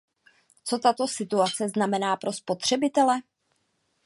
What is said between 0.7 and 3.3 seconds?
tato situace znamená pro spotřebitele?